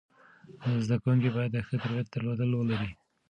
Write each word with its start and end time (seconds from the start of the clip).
زده 0.85 0.95
کوونکي 1.01 1.29
باید 1.35 1.51
د 1.53 1.57
ښه 1.67 1.73
تربیت 1.83 2.07
درلودل 2.13 2.51
ولري. 2.55 2.91